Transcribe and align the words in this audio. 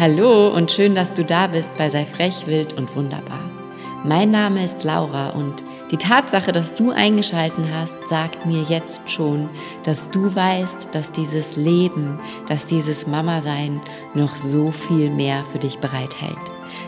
Hallo 0.00 0.54
und 0.54 0.70
schön, 0.70 0.94
dass 0.94 1.12
du 1.12 1.24
da 1.24 1.48
bist 1.48 1.76
bei 1.76 1.88
Sei 1.88 2.04
frech, 2.04 2.46
wild 2.46 2.74
und 2.74 2.94
wunderbar. 2.94 3.40
Mein 4.04 4.30
Name 4.30 4.64
ist 4.64 4.84
Laura 4.84 5.30
und 5.30 5.64
die 5.90 5.96
Tatsache, 5.96 6.52
dass 6.52 6.76
du 6.76 6.92
eingeschalten 6.92 7.64
hast, 7.74 7.96
sagt 8.08 8.46
mir 8.46 8.62
jetzt 8.62 9.10
schon, 9.10 9.50
dass 9.82 10.08
du 10.10 10.32
weißt, 10.32 10.94
dass 10.94 11.10
dieses 11.10 11.56
Leben, 11.56 12.20
dass 12.46 12.66
dieses 12.66 13.08
Mama-Sein 13.08 13.80
noch 14.14 14.36
so 14.36 14.70
viel 14.70 15.10
mehr 15.10 15.42
für 15.50 15.58
dich 15.58 15.80
bereithält. 15.80 16.38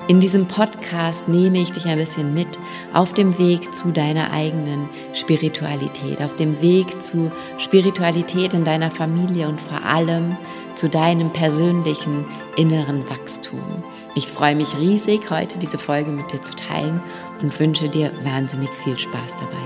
In 0.07 0.21
diesem 0.21 0.47
Podcast 0.47 1.27
nehme 1.27 1.59
ich 1.59 1.73
dich 1.73 1.87
ein 1.87 1.99
bisschen 1.99 2.33
mit 2.33 2.61
auf 2.93 3.13
dem 3.13 3.39
Weg 3.39 3.75
zu 3.75 3.91
deiner 3.91 4.33
eigenen 4.33 4.89
Spiritualität, 5.15 6.23
auf 6.23 6.37
dem 6.37 6.63
Weg 6.63 7.03
zu 7.03 7.33
Spiritualität 7.59 8.55
in 8.55 8.63
deiner 8.63 8.93
Familie 8.93 9.49
und 9.49 9.61
vor 9.61 9.85
allem 9.85 10.37
zu 10.81 10.89
deinem 10.89 11.31
persönlichen 11.31 12.25
inneren 12.57 13.07
Wachstum. 13.11 13.85
Ich 14.15 14.27
freue 14.27 14.57
mich 14.57 14.79
riesig, 14.79 15.31
heute 15.31 15.59
diese 15.59 15.77
Folge 15.77 16.11
mit 16.11 16.33
dir 16.33 16.41
zu 16.41 16.57
teilen 16.57 17.03
und 17.43 17.61
wünsche 17.61 17.91
dir 17.91 18.11
wahnsinnig 18.25 18.71
viel 18.83 18.99
Spaß 18.99 19.37
dabei. 19.37 19.59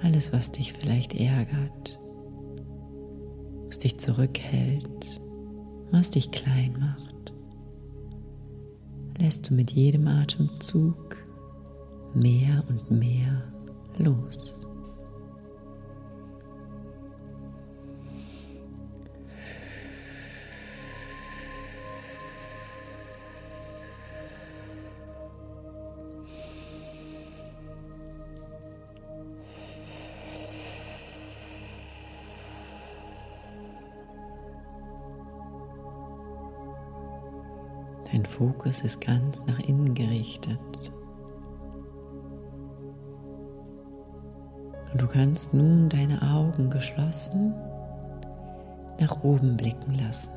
Alles, 0.02 0.32
was 0.32 0.52
dich 0.52 0.74
vielleicht 0.74 1.14
ärgert. 1.14 2.00
Was 3.68 3.80
dich 3.80 4.00
zurückhält. 4.00 5.22
Was 5.92 6.12
dich 6.12 6.32
klein 6.32 6.78
macht. 6.80 7.19
Lässt 9.19 9.50
du 9.50 9.53
mit 9.53 9.72
jedem 9.72 10.07
Atemzug 10.07 11.18
mehr 12.13 12.63
und 12.69 12.90
mehr 12.90 13.44
los. 13.97 14.59
Dein 38.12 38.25
Fokus 38.25 38.81
ist 38.81 39.02
ganz 39.02 39.46
nach 39.46 39.59
innen 39.59 39.94
gerichtet. 39.94 40.59
Und 44.92 45.02
du 45.02 45.08
kannst 45.08 45.53
nun 45.53 45.90
deine 45.90 46.22
Augen 46.22 46.69
geschlossen 46.69 47.53
nach 49.00 49.24
oben 49.24 49.56
blicken 49.56 49.94
lassen. 49.96 50.31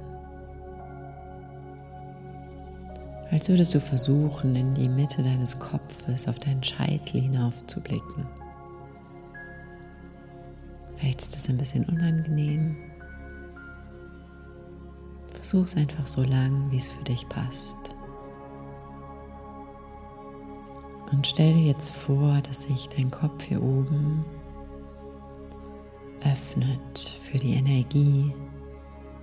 Als 3.31 3.49
würdest 3.49 3.75
du 3.75 3.81
versuchen, 3.81 4.55
in 4.55 4.75
die 4.75 4.91
Mitte 4.91 5.23
deines 5.23 5.59
Kopfes 5.59 6.29
auf 6.29 6.39
deinen 6.39 6.63
Scheitel 6.63 7.23
hinaufzublicken. 7.23 8.27
Vielleicht 10.97 11.23
ist 11.23 11.35
das 11.35 11.49
ein 11.49 11.57
bisschen 11.57 11.87
unangenehm. 11.87 12.77
Versuch 15.53 15.67
es 15.67 15.77
einfach 15.77 16.07
so 16.07 16.23
lang, 16.23 16.71
wie 16.71 16.79
es 16.79 16.89
für 16.89 17.05
dich 17.05 17.29
passt. 17.29 17.77
Und 21.11 21.27
stell 21.27 21.53
dir 21.53 21.67
jetzt 21.67 21.95
vor, 21.95 22.41
dass 22.41 22.63
sich 22.63 22.89
dein 22.89 23.11
Kopf 23.11 23.45
hier 23.45 23.63
oben 23.63 24.25
öffnet 26.25 26.99
für 27.21 27.37
die 27.37 27.53
Energie 27.53 28.33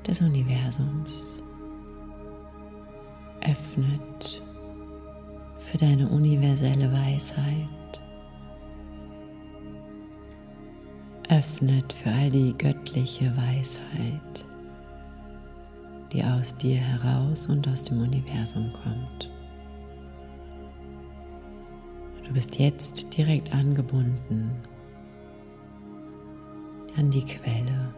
des 0.06 0.22
Universums. 0.22 1.41
Öffnet 3.41 4.44
für 5.57 5.79
deine 5.79 6.09
universelle 6.09 6.94
Weisheit. 6.94 8.01
Öffnet 11.28 11.91
für 11.91 12.12
all 12.12 12.29
die 12.29 12.56
göttliche 12.56 13.35
Weisheit 13.35 14.45
die 16.11 16.23
aus 16.23 16.55
dir 16.57 16.77
heraus 16.77 17.47
und 17.47 17.67
aus 17.67 17.83
dem 17.83 18.01
Universum 18.01 18.71
kommt. 18.83 19.31
Du 22.23 22.33
bist 22.33 22.59
jetzt 22.59 23.15
direkt 23.17 23.53
angebunden 23.53 24.51
an 26.97 27.09
die 27.09 27.25
Quelle. 27.25 27.93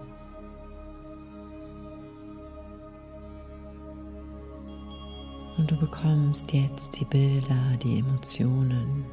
Und 5.57 5.69
du 5.69 5.75
bekommst 5.75 6.53
jetzt 6.53 6.99
die 6.99 7.05
Bilder, 7.05 7.78
die 7.84 7.99
Emotionen, 7.99 9.05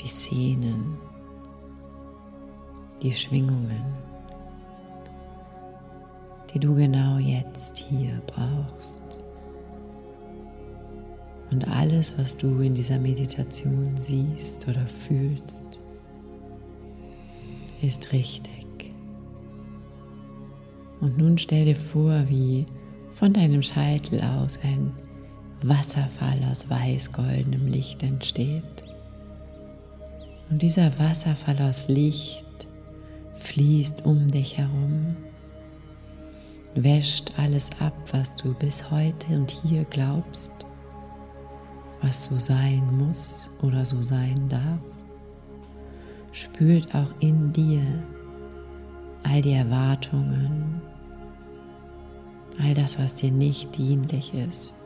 die 0.00 0.08
Szenen, 0.08 0.98
die 3.02 3.12
Schwingungen 3.12 4.11
die 6.52 6.58
du 6.58 6.74
genau 6.74 7.18
jetzt 7.18 7.76
hier 7.76 8.20
brauchst. 8.26 9.02
Und 11.50 11.68
alles, 11.68 12.16
was 12.18 12.36
du 12.36 12.60
in 12.60 12.74
dieser 12.74 12.98
Meditation 12.98 13.96
siehst 13.96 14.66
oder 14.68 14.86
fühlst, 14.86 15.64
ist 17.82 18.12
richtig. 18.12 18.94
Und 21.00 21.18
nun 21.18 21.36
stell 21.36 21.66
dir 21.66 21.76
vor, 21.76 22.28
wie 22.28 22.64
von 23.12 23.32
deinem 23.32 23.62
Scheitel 23.62 24.20
aus 24.20 24.58
ein 24.62 24.92
Wasserfall 25.62 26.42
aus 26.50 26.70
weiß-goldenem 26.70 27.66
Licht 27.66 28.02
entsteht. 28.02 28.62
Und 30.48 30.62
dieser 30.62 30.98
Wasserfall 30.98 31.60
aus 31.60 31.88
Licht 31.88 32.46
fließt 33.36 34.04
um 34.06 34.28
dich 34.28 34.58
herum 34.58 35.16
wäscht 36.74 37.38
alles 37.38 37.70
ab, 37.80 37.94
was 38.12 38.34
du 38.34 38.54
bis 38.54 38.90
heute 38.90 39.34
und 39.34 39.50
hier 39.50 39.84
glaubst, 39.84 40.52
was 42.00 42.24
so 42.24 42.38
sein 42.38 42.82
muss 42.98 43.50
oder 43.62 43.84
so 43.84 44.00
sein 44.00 44.48
darf. 44.48 44.80
spült 46.32 46.94
auch 46.94 47.10
in 47.20 47.52
dir 47.52 47.82
all 49.22 49.42
die 49.42 49.52
Erwartungen, 49.52 50.80
all 52.58 52.74
das, 52.74 52.98
was 52.98 53.14
dir 53.14 53.30
nicht 53.30 53.76
dienlich 53.76 54.32
ist, 54.34 54.78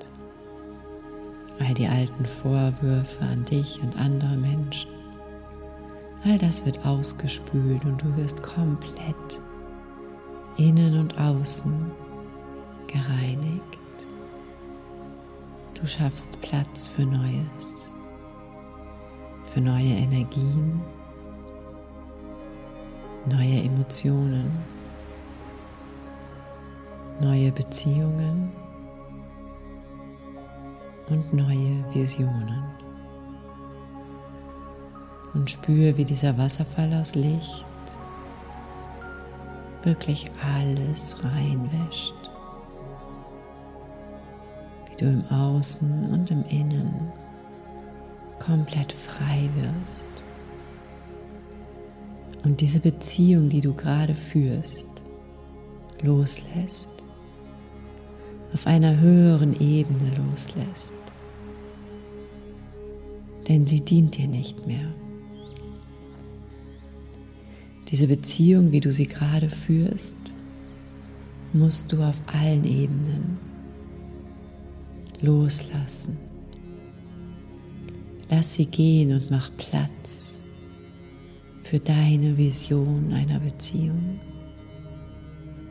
all 1.61 1.73
die 1.75 1.87
alten 1.87 2.27
Vorwürfe 2.27 3.25
an 3.25 3.45
dich 3.45 3.81
und 3.81 3.97
andere 3.97 4.37
Menschen. 4.37 4.91
All 6.25 6.39
das 6.39 6.67
wird 6.67 6.85
ausgespült 6.85 7.85
und 7.85 8.03
du 8.03 8.17
wirst 8.17 8.43
komplett 8.43 9.41
innen 10.57 10.99
und 10.99 11.19
außen 11.19 11.91
gereinigt. 12.87 13.63
Du 15.75 15.87
schaffst 15.87 16.41
Platz 16.41 16.89
für 16.89 17.05
Neues, 17.05 17.91
für 19.45 19.61
neue 19.61 19.93
Energien, 19.93 20.81
neue 23.27 23.63
Emotionen, 23.63 24.51
neue 27.21 27.53
Beziehungen 27.53 28.51
und 31.11 31.33
neue 31.35 31.85
Visionen. 31.93 32.65
Und 35.35 35.51
spüre, 35.51 35.99
wie 35.99 36.05
dieser 36.07 36.39
Wasserfall 36.39 36.95
aus 36.95 37.15
Licht 37.15 37.66
wirklich 39.87 40.27
alles 40.45 41.17
reinwäscht. 41.23 42.13
Wie 44.91 44.97
du 44.97 45.07
im 45.07 45.25
Außen 45.27 46.11
und 46.13 46.31
im 46.33 46.45
Innen 46.51 46.93
komplett 48.41 48.93
frei 48.93 49.49
wirst. 49.55 50.09
Und 52.45 52.61
diese 52.61 52.81
Beziehung, 52.81 53.49
die 53.49 53.61
du 53.61 53.75
gerade 53.75 54.15
führst, 54.15 54.89
loslässt. 56.03 56.91
Auf 58.53 58.67
einer 58.67 59.01
höheren 59.01 59.59
Ebene 59.61 60.11
loslässt. 60.17 60.95
Denn 63.49 63.67
sie 63.67 63.85
dient 63.85 64.17
dir 64.17 64.27
nicht 64.27 64.67
mehr. 64.67 64.93
Diese 67.89 68.09
Beziehung, 68.09 68.73
wie 68.73 68.81
du 68.81 68.91
sie 68.91 69.07
gerade 69.07 69.49
führst, 69.49 70.33
musst 71.53 71.93
du 71.93 72.03
auf 72.03 72.21
allen 72.27 72.65
Ebenen 72.65 73.39
loslassen. 75.21 76.17
Lass 78.29 78.55
sie 78.55 78.67
gehen 78.67 79.13
und 79.13 79.31
mach 79.31 79.51
Platz 79.57 80.41
für 81.63 81.79
deine 81.79 82.37
Vision 82.37 83.13
einer 83.13 83.39
Beziehung, 83.39 84.19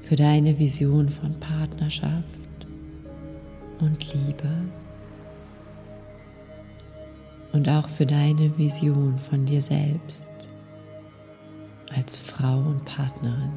für 0.02 0.16
deine 0.16 0.58
Vision 0.58 1.10
von 1.10 1.38
Partnerschaft 1.40 2.24
und 3.80 4.14
Liebe 4.14 4.50
und 7.52 7.68
auch 7.68 7.90
für 7.90 8.06
deine 8.06 8.58
Vision 8.58 9.20
von 9.20 9.46
dir 9.46 9.62
selbst 9.62 10.35
als 11.96 12.16
Frau 12.16 12.58
und 12.58 12.84
Partnerin. 12.86 13.52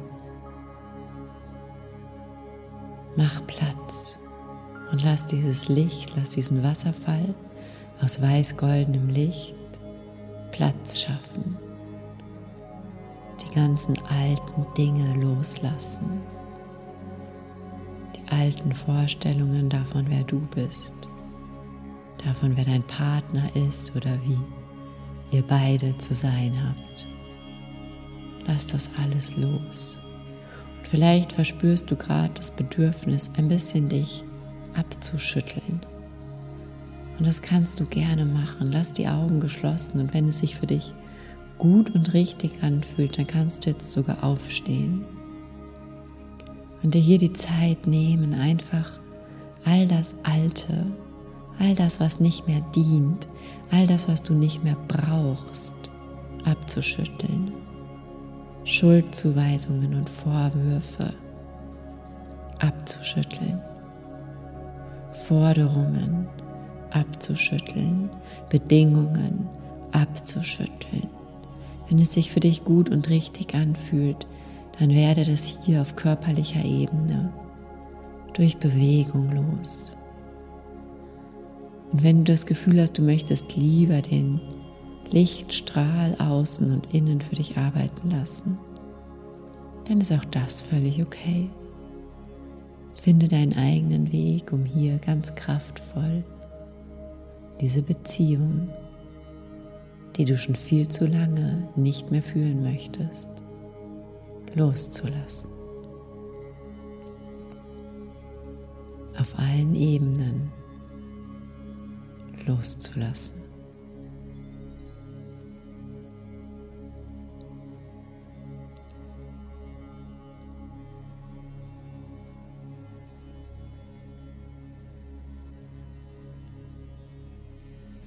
Mach 3.15 3.45
Platz 3.47 4.19
und 4.91 5.03
lass 5.03 5.25
dieses 5.25 5.67
Licht, 5.67 6.15
lass 6.15 6.31
diesen 6.31 6.63
Wasserfall 6.63 7.33
aus 8.01 8.21
weiß-goldenem 8.21 9.09
Licht 9.09 9.55
Platz 10.51 11.01
schaffen. 11.01 11.57
Die 13.41 13.53
ganzen 13.53 13.95
alten 14.07 14.65
Dinge 14.77 15.13
loslassen. 15.21 16.21
Die 18.15 18.31
alten 18.31 18.73
Vorstellungen 18.73 19.69
davon, 19.69 20.05
wer 20.09 20.23
du 20.23 20.39
bist. 20.53 20.93
Davon, 22.23 22.55
wer 22.57 22.65
dein 22.65 22.83
Partner 22.83 23.55
ist 23.55 23.95
oder 23.95 24.17
wie 24.25 24.37
ihr 25.35 25.43
beide 25.43 25.97
zu 25.97 26.13
sein 26.13 26.53
habt. 26.67 27.05
Lass 28.49 28.65
das 28.65 28.89
alles 29.03 29.37
los. 29.37 29.99
Und 30.79 30.87
vielleicht 30.87 31.33
verspürst 31.33 31.89
du 31.91 31.95
gerade 31.95 32.33
das 32.33 32.49
Bedürfnis, 32.49 33.29
ein 33.37 33.47
bisschen 33.47 33.89
dich 33.89 34.23
abzuschütteln. 34.75 35.79
Und 37.19 37.27
das 37.27 37.43
kannst 37.43 37.79
du 37.79 37.85
gerne 37.85 38.25
machen. 38.25 38.71
Lass 38.71 38.91
die 38.91 39.07
Augen 39.07 39.39
geschlossen 39.39 39.99
und 39.99 40.15
wenn 40.15 40.27
es 40.27 40.39
sich 40.39 40.55
für 40.55 40.65
dich 40.65 40.95
gut 41.59 41.93
und 41.93 42.13
richtig 42.13 42.63
anfühlt, 42.63 43.19
dann 43.19 43.27
kannst 43.27 43.65
du 43.65 43.69
jetzt 43.69 43.91
sogar 43.91 44.23
aufstehen 44.23 45.05
und 46.81 46.95
dir 46.95 47.01
hier 47.01 47.19
die 47.19 47.33
Zeit 47.33 47.85
nehmen, 47.85 48.33
einfach 48.33 48.99
all 49.63 49.85
das 49.87 50.15
Alte, 50.23 50.87
all 51.59 51.75
das, 51.75 51.99
was 51.99 52.19
nicht 52.19 52.47
mehr 52.47 52.61
dient, 52.75 53.27
all 53.69 53.85
das, 53.85 54.07
was 54.07 54.23
du 54.23 54.33
nicht 54.33 54.63
mehr 54.63 54.77
brauchst, 54.87 55.75
abzuschütteln. 56.45 57.51
Schuldzuweisungen 58.69 59.95
und 59.95 60.07
Vorwürfe 60.07 61.11
abzuschütteln, 62.59 63.59
Forderungen 65.13 66.27
abzuschütteln, 66.91 68.11
Bedingungen 68.49 69.49
abzuschütteln. 69.91 71.07
Wenn 71.87 71.97
es 71.97 72.13
sich 72.13 72.29
für 72.29 72.41
dich 72.41 72.63
gut 72.63 72.91
und 72.91 73.09
richtig 73.09 73.55
anfühlt, 73.55 74.27
dann 74.77 74.91
werde 74.91 75.25
das 75.25 75.57
hier 75.65 75.81
auf 75.81 75.95
körperlicher 75.95 76.63
Ebene 76.63 77.33
durch 78.33 78.57
Bewegung 78.57 79.31
los. 79.31 79.95
Und 81.91 82.03
wenn 82.03 82.23
du 82.23 82.31
das 82.31 82.45
Gefühl 82.45 82.79
hast, 82.81 82.99
du 82.99 83.01
möchtest 83.01 83.55
lieber 83.55 84.03
den 84.03 84.39
Lichtstrahl 85.11 86.15
außen 86.19 86.71
und 86.71 86.93
innen 86.93 87.21
für 87.21 87.35
dich 87.35 87.57
arbeiten 87.57 88.11
lassen, 88.11 88.57
dann 89.85 90.01
ist 90.01 90.11
auch 90.11 90.25
das 90.25 90.61
völlig 90.61 91.01
okay. 91.01 91.49
Finde 92.93 93.27
deinen 93.27 93.57
eigenen 93.57 94.11
Weg, 94.11 94.51
um 94.53 94.65
hier 94.65 94.99
ganz 94.99 95.33
kraftvoll 95.35 96.23
diese 97.59 97.81
Beziehung, 97.81 98.69
die 100.15 100.25
du 100.25 100.37
schon 100.37 100.55
viel 100.55 100.87
zu 100.87 101.05
lange 101.05 101.67
nicht 101.75 102.11
mehr 102.11 102.23
fühlen 102.23 102.61
möchtest, 102.61 103.29
loszulassen. 104.53 105.49
Auf 109.17 109.37
allen 109.37 109.75
Ebenen 109.75 110.51
loszulassen. 112.45 113.38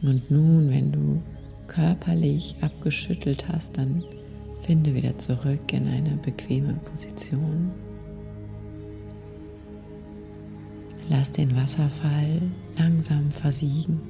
Und 0.02 0.30
nun, 0.30 0.68
wenn 0.68 0.90
du 0.90 1.22
körperlich 1.68 2.56
abgeschüttelt 2.60 3.48
hast, 3.48 3.78
dann 3.78 4.04
finde 4.58 4.94
wieder 4.94 5.16
zurück 5.16 5.72
in 5.72 5.86
eine 5.86 6.16
bequeme 6.16 6.74
Position. 6.84 7.70
Lass 11.08 11.30
den 11.30 11.54
Wasserfall 11.56 12.42
langsam 12.76 13.30
versiegen. 13.30 14.00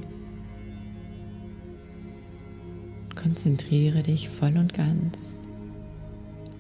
Konzentriere 3.15 4.03
dich 4.03 4.29
voll 4.29 4.57
und 4.57 4.73
ganz 4.75 5.47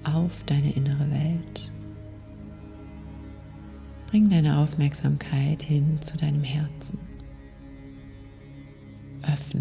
auf 0.04 0.44
deine 0.44 0.72
innere 0.72 1.10
Welt. 1.10 1.72
Bring 4.08 4.28
deine 4.28 4.58
Aufmerksamkeit 4.58 5.62
hin 5.62 5.98
zu 6.00 6.16
deinem 6.18 6.42
Herzen 6.42 6.98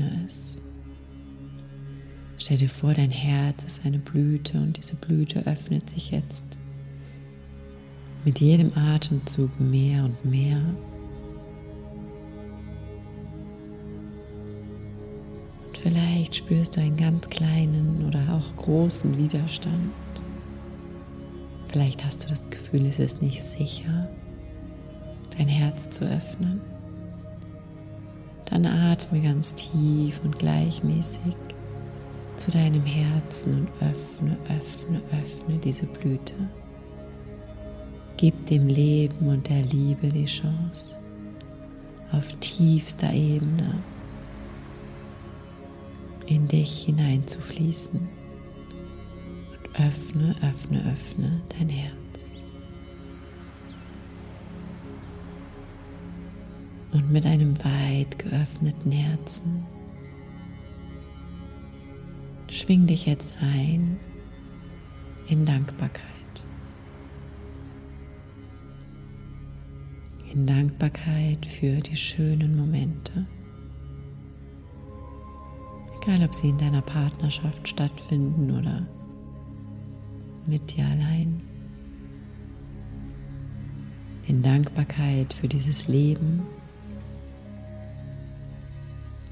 öffne 0.02 0.26
es. 0.26 0.58
Stell 2.38 2.58
dir 2.58 2.70
vor, 2.70 2.94
dein 2.94 3.12
Herz 3.12 3.64
ist 3.64 3.86
eine 3.86 4.00
Blüte 4.00 4.58
und 4.58 4.78
diese 4.78 4.96
Blüte 4.96 5.46
öffnet 5.46 5.90
sich 5.90 6.12
jetzt 6.12 6.58
mit 8.26 8.40
jedem 8.40 8.72
Atemzug 8.76 9.60
mehr 9.60 10.06
und 10.06 10.26
mehr. 10.26 10.62
Und 15.68 15.78
vielleicht 15.78 16.36
spürst 16.36 16.78
du 16.78 16.82
einen 16.82 16.98
ganz 16.98 17.30
kleinen 17.30 18.06
oder 18.08 18.22
auch 18.34 18.56
großen 18.56 19.18
Widerstand. 19.18 19.92
Vielleicht 21.68 22.04
hast 22.04 22.24
du 22.24 22.30
das 22.30 22.50
Gefühl, 22.50 22.86
es 22.86 23.00
ist 23.00 23.22
nicht 23.22 23.42
sicher, 23.42 24.10
dein 25.38 25.48
Herz 25.48 25.90
zu 25.90 26.06
öffnen. 26.06 26.62
Dann 28.52 28.66
atme 28.66 29.22
ganz 29.22 29.56
tief 29.56 30.20
und 30.26 30.38
gleichmäßig 30.38 31.36
zu 32.36 32.52
deinem 32.52 32.86
Herzen 32.86 33.62
und 33.62 33.70
öffne, 33.88 34.38
öffne, 34.50 35.02
öffne 35.14 35.58
diese 35.58 35.86
Blüte. 35.86 36.34
Gib 38.18 38.46
dem 38.48 38.68
Leben 38.68 39.30
und 39.30 39.48
der 39.48 39.64
Liebe 39.64 40.10
die 40.10 40.26
Chance, 40.26 41.00
auf 42.12 42.36
tiefster 42.40 43.12
Ebene 43.14 43.76
in 46.28 46.48
dich 46.48 46.84
hineinzufließen. 46.84 48.02
Und 49.52 49.80
öffne, 49.80 50.36
öffne, 50.44 50.92
öffne 50.92 51.42
dein 51.58 51.70
Herz. 51.70 52.01
Und 56.92 57.12
mit 57.12 57.26
einem 57.26 57.58
weit 57.64 58.20
geöffneten 58.20 58.92
Herzen 58.92 59.66
schwing 62.50 62.86
dich 62.86 63.06
jetzt 63.06 63.36
ein 63.42 63.98
in 65.28 65.46
Dankbarkeit. 65.46 66.06
In 70.34 70.46
Dankbarkeit 70.46 71.46
für 71.46 71.80
die 71.82 71.96
schönen 71.96 72.58
Momente. 72.58 73.26
Egal, 76.02 76.24
ob 76.26 76.34
sie 76.34 76.50
in 76.50 76.58
deiner 76.58 76.82
Partnerschaft 76.82 77.68
stattfinden 77.68 78.52
oder 78.52 78.88
mit 80.48 80.76
dir 80.76 80.86
allein. 80.86 81.42
In 84.28 84.42
Dankbarkeit 84.42 85.34
für 85.34 85.48
dieses 85.48 85.88
Leben 85.88 86.42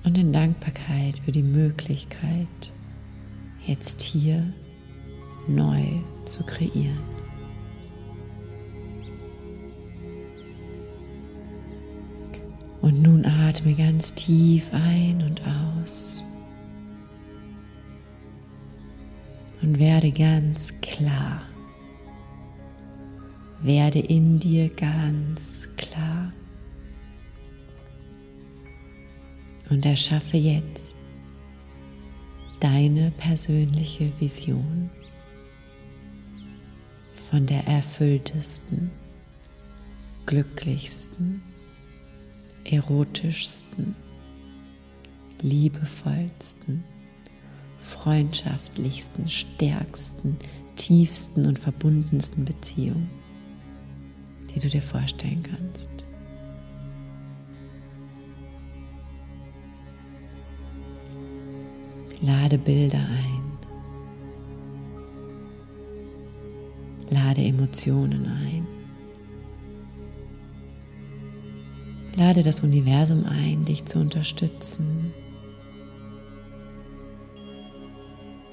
und 0.03 0.18
in 0.18 0.34
Dankbarkeit 0.34 1.20
für 1.24 1.32
die 1.32 1.44
Möglichkeit, 1.44 2.74
jetzt 3.65 4.01
hier 4.01 4.53
neu 5.48 5.84
zu 6.25 6.44
kreieren. 6.44 7.20
Und 12.82 13.01
nun 13.01 13.25
atme 13.25 13.75
ganz 13.75 14.13
tief 14.13 14.70
ein 14.72 15.22
und 15.22 15.41
aus. 15.46 16.24
Und 19.62 19.77
werde 19.79 20.12
ganz 20.12 20.74
klar. 20.82 21.41
Werde 23.62 24.00
in 24.00 24.39
dir 24.39 24.70
ganz 24.70 25.68
Und 29.69 29.85
erschaffe 29.85 30.38
jetzt 30.38 30.97
deine 32.59 33.11
persönliche 33.11 34.11
Vision 34.19 34.89
von 37.29 37.45
der 37.45 37.65
erfülltesten, 37.65 38.89
glücklichsten, 40.25 41.41
erotischsten, 42.65 43.95
liebevollsten, 45.41 46.83
freundschaftlichsten, 47.79 49.27
stärksten, 49.27 50.38
tiefsten 50.75 51.45
und 51.45 51.59
verbundensten 51.59 52.45
Beziehung, 52.45 53.09
die 54.53 54.59
du 54.59 54.69
dir 54.69 54.81
vorstellen 54.81 55.43
kannst. 55.43 55.91
Lade 62.21 62.57
Bilder 62.57 62.99
ein. 62.99 63.43
Lade 67.09 67.41
Emotionen 67.41 68.25
ein. 68.25 68.67
Lade 72.17 72.43
das 72.43 72.59
Universum 72.59 73.23
ein, 73.23 73.63
dich 73.63 73.85
zu 73.85 73.99
unterstützen, 73.99 75.13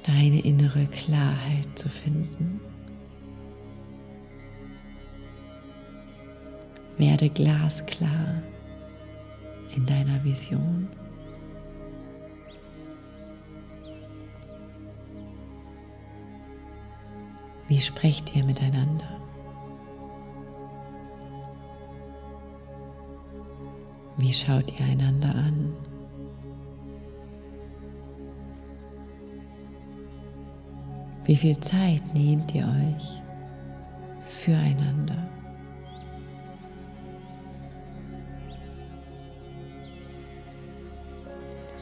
deine 0.05 0.39
innere 0.41 0.87
Klarheit 0.87 1.67
zu 1.75 1.89
finden. 1.89 2.61
Werde 6.97 7.29
glasklar 7.29 8.43
in 9.75 9.85
deiner 9.85 10.23
Vision. 10.23 10.89
Wie 17.69 17.81
sprecht 17.81 18.37
ihr 18.37 18.45
miteinander? 18.45 19.21
Wie 24.19 24.33
schaut 24.33 24.79
ihr 24.79 24.87
einander 24.87 25.35
an? 25.35 25.75
Wie 31.25 31.35
viel 31.35 31.59
Zeit 31.59 32.03
nehmt 32.15 32.55
ihr 32.55 32.65
euch 32.65 33.21
füreinander? 34.27 35.29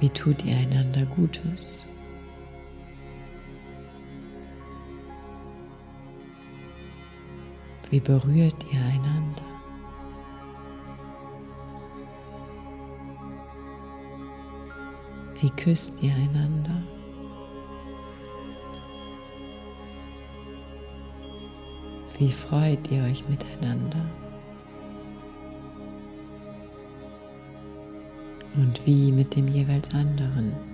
Wie 0.00 0.08
tut 0.08 0.44
ihr 0.44 0.56
einander 0.56 1.04
Gutes? 1.06 1.93
Wie 7.94 8.00
berührt 8.00 8.66
ihr 8.72 8.80
einander? 8.80 9.44
Wie 15.40 15.50
küsst 15.50 16.02
ihr 16.02 16.12
einander? 16.12 16.82
Wie 22.18 22.32
freut 22.32 22.90
ihr 22.90 23.04
euch 23.04 23.22
miteinander? 23.28 24.04
Und 28.56 28.84
wie 28.84 29.12
mit 29.12 29.36
dem 29.36 29.46
jeweils 29.46 29.94
anderen? 29.94 30.73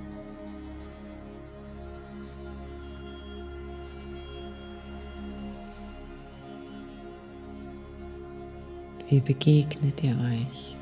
Wie 9.10 9.18
begegnet 9.18 10.04
ihr 10.04 10.12
euch? 10.12 10.76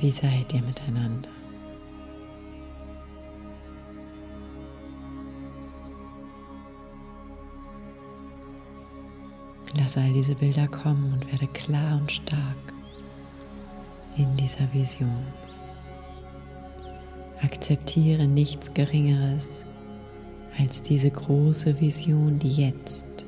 Wie 0.00 0.10
seid 0.10 0.54
ihr 0.54 0.62
miteinander? 0.62 1.28
Lass 9.76 9.98
all 9.98 10.14
diese 10.14 10.34
Bilder 10.34 10.66
kommen 10.68 11.12
und 11.12 11.30
werde 11.30 11.46
klar 11.48 11.98
und 11.98 12.10
stark 12.10 12.40
in 14.16 14.34
dieser 14.38 14.72
Vision. 14.72 15.26
Akzeptiere 17.42 18.26
nichts 18.26 18.72
Geringeres 18.72 19.66
als 20.58 20.82
diese 20.82 21.10
große 21.10 21.80
Vision, 21.80 22.38
die 22.38 22.52
jetzt 22.52 23.26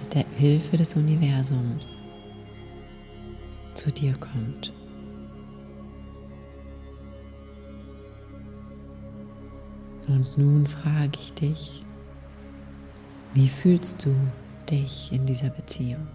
mit 0.00 0.14
der 0.14 0.24
Hilfe 0.36 0.76
des 0.76 0.94
Universums 0.94 2.02
zu 3.74 3.90
dir 3.90 4.14
kommt. 4.14 4.72
Und 10.06 10.38
nun 10.38 10.66
frage 10.66 11.18
ich 11.20 11.34
dich, 11.34 11.82
wie 13.34 13.48
fühlst 13.48 14.04
du 14.04 14.14
dich 14.70 15.12
in 15.12 15.26
dieser 15.26 15.50
Beziehung? 15.50 16.06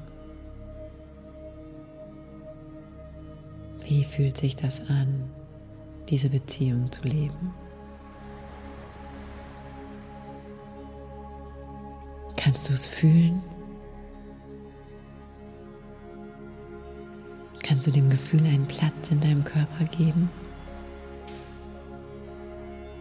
Wie 3.88 4.04
fühlt 4.04 4.38
sich 4.38 4.56
das 4.56 4.90
an, 4.90 5.30
diese 6.10 6.30
Beziehung 6.30 6.92
zu 6.92 7.04
leben? 7.04 7.54
Kannst 12.54 12.70
du 12.70 12.74
es 12.74 12.86
fühlen? 12.86 13.42
Kannst 17.64 17.88
du 17.88 17.92
dem 17.92 18.12
Gefühl 18.12 18.46
einen 18.46 18.68
Platz 18.68 19.10
in 19.10 19.20
deinem 19.20 19.44
Körper 19.44 19.86
geben? 19.86 20.30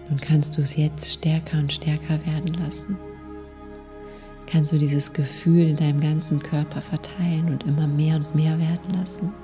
Und 0.09 0.23
kannst 0.23 0.57
du 0.57 0.63
es 0.63 0.77
jetzt 0.77 1.13
stärker 1.13 1.59
und 1.59 1.71
stärker 1.71 2.25
werden 2.25 2.55
lassen? 2.55 2.97
Kannst 4.47 4.73
du 4.73 4.79
dieses 4.79 5.13
Gefühl 5.13 5.69
in 5.69 5.77
deinem 5.77 6.01
ganzen 6.01 6.43
Körper 6.43 6.81
verteilen 6.81 7.51
und 7.51 7.65
immer 7.65 7.87
mehr 7.87 8.17
und 8.17 8.35
mehr 8.35 8.59
werden 8.59 8.95
lassen? 8.95 9.35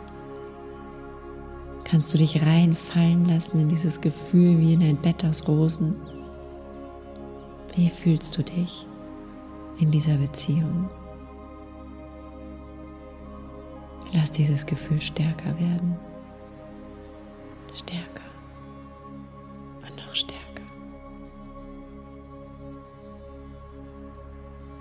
kannst 1.85 2.15
du 2.15 2.19
dich 2.19 2.41
reinfallen 2.47 3.27
lassen 3.27 3.61
in 3.61 3.69
dieses 3.69 4.00
Gefühl 4.00 4.59
wie 4.59 4.73
in 4.73 4.83
ein 4.83 5.03
Bett 5.03 5.23
aus 5.27 5.47
Rosen. 5.47 5.97
Wie 7.77 7.91
fühlst 7.91 8.37
du 8.38 8.43
dich 8.43 8.87
in 9.78 9.90
dieser 9.90 10.16
Beziehung? 10.16 10.88
Lass 14.12 14.30
dieses 14.30 14.64
Gefühl 14.64 15.00
stärker 15.00 15.58
werden. 15.58 15.97
Stärker. 17.75 18.25
Und 19.82 19.97
noch 19.97 20.14
stärker. 20.14 20.38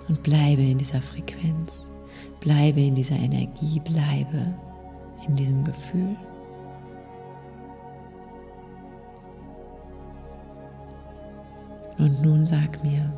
Und 0.08 0.22
bleibe 0.22 0.62
in 0.62 0.78
dieser 0.78 1.02
Frequenz. 1.02 1.90
Bleibe 2.40 2.80
in 2.80 2.94
dieser 2.94 3.16
Energie. 3.16 3.80
Bleibe 3.80 4.54
in 5.26 5.36
diesem 5.36 5.64
Gefühl. 5.64 6.16
Und 11.98 12.22
nun 12.22 12.46
sag 12.46 12.82
mir, 12.82 13.12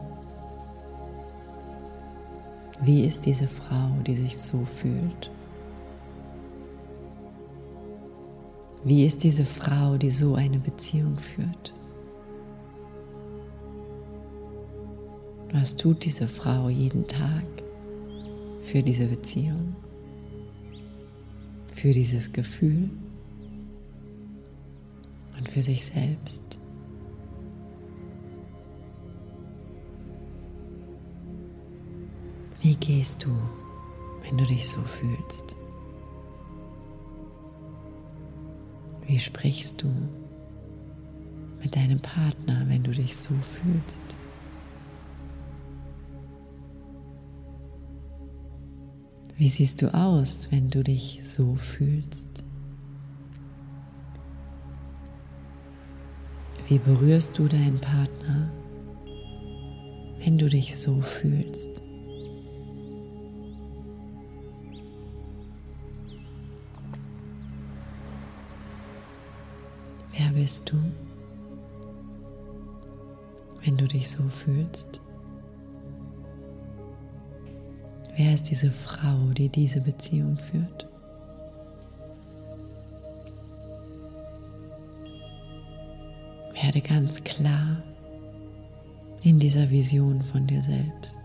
wie 2.83 3.05
ist 3.05 3.27
diese 3.27 3.47
Frau, 3.47 3.91
die 4.07 4.15
sich 4.15 4.39
so 4.39 4.65
fühlt? 4.65 5.31
Wie 8.83 9.05
ist 9.05 9.23
diese 9.23 9.45
Frau, 9.45 9.99
die 9.99 10.11
so 10.11 10.35
eine 10.35 10.59
Beziehung 10.59 11.19
führt? 11.19 11.75
Was 15.53 15.77
tut 15.77 16.05
diese 16.05 16.27
Frau 16.27 16.69
jeden 16.69 17.07
Tag 17.07 17.45
für 18.61 18.83
diese 18.83 19.07
Beziehung? 19.07 19.77
Für 21.73 21.93
dieses 21.93 22.33
Gefühl 22.33 22.89
und 25.37 25.49
für 25.49 25.63
sich 25.63 25.85
selbst? 25.85 26.60
Gehst 32.81 33.25
du, 33.25 33.31
wenn 34.25 34.39
du 34.39 34.45
dich 34.45 34.69
so 34.69 34.81
fühlst? 34.81 35.57
Wie 39.07 39.19
sprichst 39.19 39.83
du 39.83 39.93
mit 41.63 41.77
deinem 41.77 42.01
Partner, 42.01 42.65
wenn 42.69 42.83
du 42.83 42.91
dich 42.93 43.17
so 43.17 43.35
fühlst? 43.35 44.05
Wie 49.37 49.49
siehst 49.49 49.83
du 49.83 49.93
aus, 49.95 50.49
wenn 50.51 50.71
du 50.71 50.83
dich 50.83 51.21
so 51.23 51.55
fühlst? 51.57 52.45
Wie 56.69 56.79
berührst 56.79 57.37
du 57.39 57.49
deinen 57.49 57.81
Partner, 57.81 58.51
wenn 60.23 60.39
du 60.39 60.49
dich 60.49 60.77
so 60.77 61.01
fühlst? 61.01 61.90
Bist 70.41 70.73
du, 70.73 70.79
wenn 73.63 73.77
du 73.77 73.87
dich 73.87 74.09
so 74.09 74.23
fühlst? 74.23 75.03
Wer 78.17 78.33
ist 78.33 78.45
diese 78.45 78.71
Frau, 78.71 79.19
die 79.37 79.51
diese 79.51 79.83
Beziehung 79.83 80.39
führt? 80.39 80.89
Werde 86.63 86.81
ganz 86.81 87.23
klar 87.23 87.83
in 89.23 89.39
dieser 89.39 89.69
Vision 89.69 90.23
von 90.23 90.47
dir 90.47 90.63
selbst. 90.63 91.21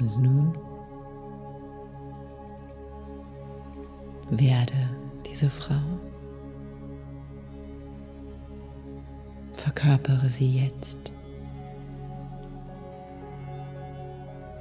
Und 0.00 0.22
nun 0.22 0.58
werde 4.28 4.90
diese 5.26 5.48
Frau. 5.48 5.80
Verkörpere 9.64 10.28
sie 10.28 10.60
jetzt. 10.60 11.14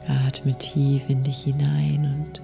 Atme 0.08 0.58
tief 0.58 1.10
in 1.10 1.24
dich 1.24 1.39
hinein 1.39 2.26
und 2.30 2.42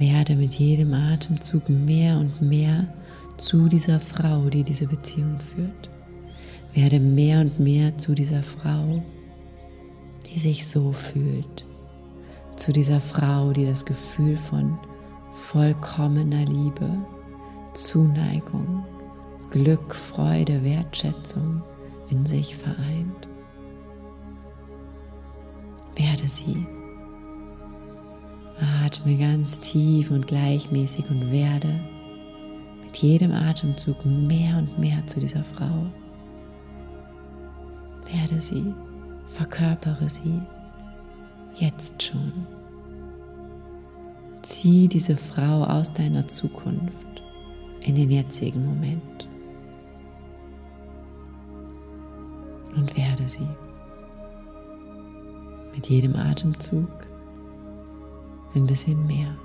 werde 0.00 0.34
mit 0.34 0.54
jedem 0.54 0.92
Atemzug 0.92 1.68
mehr 1.68 2.18
und 2.18 2.42
mehr 2.42 2.88
zu 3.36 3.68
dieser 3.68 4.00
Frau, 4.00 4.48
die 4.50 4.64
diese 4.64 4.88
Beziehung 4.88 5.38
führt. 5.38 5.88
Werde 6.74 6.98
mehr 6.98 7.42
und 7.42 7.60
mehr 7.60 7.96
zu 7.98 8.16
dieser 8.16 8.42
Frau, 8.42 9.00
die 10.28 10.40
sich 10.40 10.66
so 10.66 10.90
fühlt. 10.90 11.64
Zu 12.56 12.72
dieser 12.72 13.00
Frau, 13.00 13.52
die 13.52 13.64
das 13.64 13.84
Gefühl 13.84 14.36
von 14.36 14.76
vollkommener 15.30 16.46
Liebe, 16.46 16.90
Zuneigung, 17.74 18.84
Glück, 19.50 19.94
Freude, 19.94 20.62
Wertschätzung 20.62 21.62
in 22.10 22.26
sich 22.26 22.54
vereint. 22.54 23.28
Werde 25.96 26.28
sie. 26.28 26.66
Atme 28.84 29.16
ganz 29.16 29.58
tief 29.58 30.10
und 30.10 30.26
gleichmäßig 30.26 31.08
und 31.10 31.32
werde 31.32 31.80
mit 32.84 32.96
jedem 32.96 33.32
Atemzug 33.32 34.04
mehr 34.04 34.58
und 34.58 34.78
mehr 34.78 35.06
zu 35.06 35.20
dieser 35.20 35.44
Frau. 35.44 35.86
Werde 38.12 38.40
sie, 38.40 38.74
verkörpere 39.28 40.08
sie 40.08 40.40
jetzt 41.56 42.02
schon. 42.02 42.46
Zieh 44.42 44.88
diese 44.88 45.16
Frau 45.16 45.64
aus 45.64 45.92
deiner 45.92 46.26
Zukunft 46.26 47.22
in 47.80 47.94
den 47.94 48.10
jetzigen 48.10 48.64
Moment. 48.64 49.17
Und 52.78 52.96
werde 52.96 53.26
sie. 53.26 53.48
Mit 55.74 55.88
jedem 55.88 56.16
Atemzug 56.16 56.88
ein 58.54 58.66
bisschen 58.66 59.06
mehr. 59.06 59.36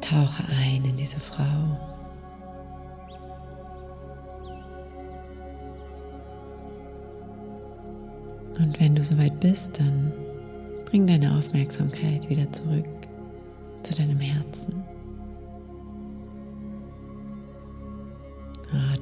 Tauche 0.00 0.44
ein 0.48 0.84
in 0.84 0.96
diese 0.96 1.18
Frau. 1.18 1.44
Und 8.58 8.80
wenn 8.80 8.94
du 8.94 9.02
soweit 9.02 9.38
bist, 9.40 9.78
dann 9.80 10.12
bring 10.86 11.06
deine 11.06 11.36
Aufmerksamkeit 11.36 12.28
wieder 12.30 12.50
zurück 12.52 12.86
zu 13.82 13.94
deinem 13.94 14.20
Herzen. 14.20 14.95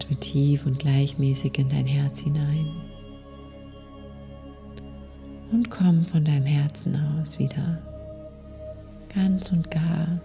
Atme 0.05 0.17
tief 0.21 0.67
und 0.67 0.79
gleichmäßig 0.79 1.59
in 1.59 1.69
dein 1.71 1.87
Herz 1.87 2.21
hinein. 2.21 2.71
Und 5.51 5.71
komm 5.71 6.03
von 6.03 6.25
deinem 6.25 6.45
Herzen 6.45 6.97
aus 7.19 7.39
wieder 7.39 7.81
ganz 9.15 9.51
und 9.53 9.71
gar 9.71 10.21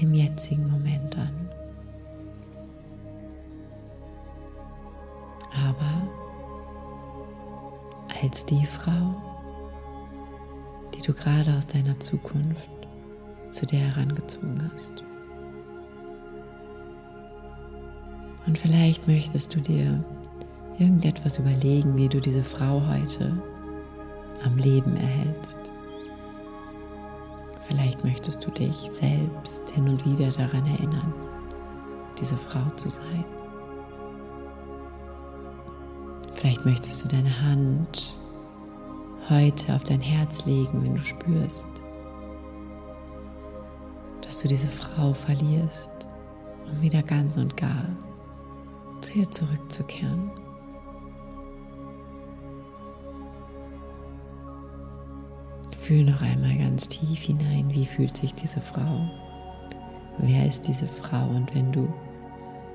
im 0.00 0.14
jetzigen 0.14 0.68
Moment 0.68 1.16
an. 1.16 1.48
Aber 5.66 6.08
als 8.22 8.44
die 8.46 8.66
Frau, 8.66 9.14
die 10.94 11.02
du 11.02 11.12
gerade 11.12 11.54
aus 11.56 11.66
deiner 11.66 11.98
Zukunft 12.00 12.70
zu 13.50 13.66
dir 13.66 13.80
herangezogen 13.80 14.70
hast. 14.72 15.04
Und 18.46 18.58
vielleicht 18.58 19.06
möchtest 19.06 19.54
du 19.54 19.60
dir 19.60 20.02
irgendetwas 20.78 21.38
überlegen, 21.38 21.96
wie 21.96 22.08
du 22.08 22.20
diese 22.20 22.42
Frau 22.42 22.82
heute 22.86 23.40
am 24.44 24.56
Leben 24.56 24.96
erhältst. 24.96 25.58
Vielleicht 27.68 28.02
möchtest 28.02 28.44
du 28.44 28.50
dich 28.50 28.76
selbst 28.90 29.70
hin 29.70 29.88
und 29.88 30.04
wieder 30.04 30.30
daran 30.30 30.66
erinnern, 30.66 31.12
diese 32.18 32.36
Frau 32.36 32.68
zu 32.76 32.88
sein. 32.88 33.24
Vielleicht 36.32 36.64
möchtest 36.64 37.04
du 37.04 37.08
deine 37.08 37.42
Hand 37.42 38.16
heute 39.28 39.74
auf 39.74 39.84
dein 39.84 40.00
Herz 40.00 40.46
legen, 40.46 40.82
wenn 40.82 40.96
du 40.96 41.04
spürst, 41.04 41.66
dass 44.22 44.40
du 44.40 44.48
diese 44.48 44.68
Frau 44.68 45.12
verlierst, 45.12 45.90
um 46.72 46.80
wieder 46.80 47.02
ganz 47.02 47.36
und 47.36 47.56
gar 47.56 47.84
zu 49.02 49.18
ihr 49.18 49.30
Fühl 55.76 56.04
noch 56.04 56.22
einmal 56.22 56.56
ganz 56.56 56.86
tief 56.86 57.22
hinein, 57.22 57.68
wie 57.70 57.86
fühlt 57.86 58.16
sich 58.16 58.34
diese 58.34 58.60
Frau? 58.60 59.10
Wer 60.18 60.46
ist 60.46 60.68
diese 60.68 60.86
Frau? 60.86 61.28
Und 61.28 61.54
wenn 61.54 61.72
du 61.72 61.92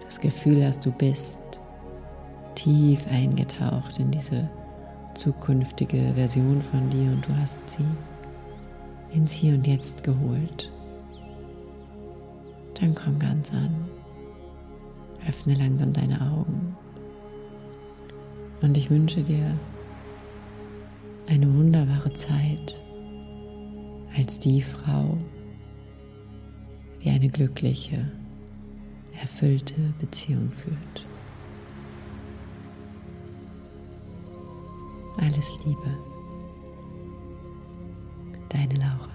das 0.03 0.19
Gefühl 0.19 0.65
hast, 0.65 0.85
du 0.85 0.91
bist 0.91 1.39
tief 2.55 3.07
eingetaucht 3.07 3.99
in 3.99 4.11
diese 4.11 4.49
zukünftige 5.13 6.13
Version 6.15 6.61
von 6.61 6.89
dir 6.89 7.11
und 7.11 7.27
du 7.27 7.35
hast 7.37 7.59
sie 7.67 7.85
ins 9.11 9.33
Hier 9.33 9.53
und 9.53 9.65
Jetzt 9.65 10.03
geholt, 10.03 10.71
dann 12.79 12.93
komm 12.95 13.17
ganz 13.19 13.51
an. 13.53 13.84
Öffne 15.27 15.55
langsam 15.55 15.91
deine 15.93 16.21
Augen. 16.21 16.75
Und 18.61 18.77
ich 18.77 18.89
wünsche 18.89 19.23
dir 19.23 19.57
eine 21.27 21.51
wunderbare 21.53 22.13
Zeit 22.13 22.79
als 24.15 24.39
die 24.39 24.61
Frau, 24.61 25.17
die 27.03 27.09
eine 27.09 27.29
glückliche, 27.29 28.11
erfüllte 29.19 29.93
Beziehung 29.99 30.51
führt. 30.51 31.05
Alles 35.17 35.57
Liebe, 35.65 35.97
deine 38.49 38.75
Laura. 38.75 39.14